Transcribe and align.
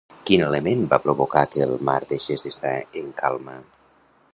Quin 0.27 0.43
element 0.45 0.87
va 0.93 0.99
provocar 1.03 1.43
que 1.57 1.61
el 1.67 1.75
mar 1.91 1.99
deixés 2.13 2.47
d'estar 2.47 2.77
en 3.05 3.17
calma? 3.23 3.61